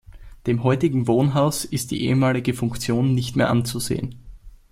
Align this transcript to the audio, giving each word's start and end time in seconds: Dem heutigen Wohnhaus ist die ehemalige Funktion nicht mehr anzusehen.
Dem 0.47 0.63
heutigen 0.63 1.05
Wohnhaus 1.05 1.63
ist 1.63 1.91
die 1.91 2.05
ehemalige 2.07 2.55
Funktion 2.55 3.13
nicht 3.13 3.35
mehr 3.35 3.51
anzusehen. 3.51 4.15